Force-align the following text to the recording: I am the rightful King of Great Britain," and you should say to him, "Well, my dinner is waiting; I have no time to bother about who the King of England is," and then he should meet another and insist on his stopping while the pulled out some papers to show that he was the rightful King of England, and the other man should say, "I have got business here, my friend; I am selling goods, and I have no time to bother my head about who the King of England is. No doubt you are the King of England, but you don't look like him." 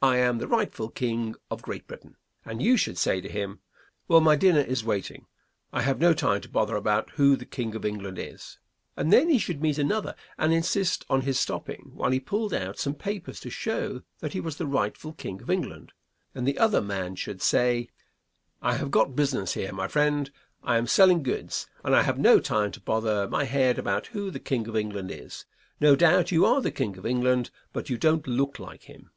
I 0.00 0.16
am 0.16 0.38
the 0.38 0.48
rightful 0.48 0.88
King 0.88 1.34
of 1.50 1.60
Great 1.60 1.86
Britain," 1.86 2.16
and 2.46 2.62
you 2.62 2.78
should 2.78 2.96
say 2.96 3.20
to 3.20 3.28
him, 3.28 3.60
"Well, 4.08 4.22
my 4.22 4.34
dinner 4.34 4.62
is 4.62 4.86
waiting; 4.86 5.26
I 5.70 5.82
have 5.82 5.98
no 6.00 6.14
time 6.14 6.40
to 6.40 6.48
bother 6.48 6.76
about 6.76 7.10
who 7.16 7.36
the 7.36 7.44
King 7.44 7.74
of 7.74 7.84
England 7.84 8.16
is," 8.18 8.58
and 8.96 9.12
then 9.12 9.28
he 9.28 9.36
should 9.38 9.60
meet 9.60 9.76
another 9.76 10.14
and 10.38 10.50
insist 10.50 11.04
on 11.10 11.20
his 11.28 11.38
stopping 11.38 11.90
while 11.92 12.08
the 12.08 12.20
pulled 12.20 12.54
out 12.54 12.78
some 12.78 12.94
papers 12.94 13.38
to 13.40 13.50
show 13.50 14.00
that 14.20 14.32
he 14.32 14.40
was 14.40 14.56
the 14.56 14.64
rightful 14.66 15.12
King 15.12 15.42
of 15.42 15.50
England, 15.50 15.92
and 16.34 16.48
the 16.48 16.58
other 16.58 16.80
man 16.80 17.14
should 17.14 17.42
say, 17.42 17.90
"I 18.62 18.76
have 18.76 18.90
got 18.90 19.14
business 19.14 19.52
here, 19.52 19.74
my 19.74 19.88
friend; 19.88 20.30
I 20.62 20.78
am 20.78 20.86
selling 20.86 21.22
goods, 21.22 21.66
and 21.84 21.94
I 21.94 22.00
have 22.02 22.18
no 22.18 22.40
time 22.40 22.70
to 22.70 22.80
bother 22.80 23.28
my 23.28 23.44
head 23.44 23.78
about 23.78 24.06
who 24.06 24.30
the 24.30 24.40
King 24.40 24.68
of 24.68 24.74
England 24.76 25.10
is. 25.10 25.44
No 25.80 25.94
doubt 25.96 26.32
you 26.32 26.46
are 26.46 26.62
the 26.62 26.72
King 26.72 26.96
of 26.96 27.04
England, 27.04 27.50
but 27.74 27.90
you 27.90 27.98
don't 27.98 28.26
look 28.26 28.58
like 28.58 28.84
him." 28.84 29.10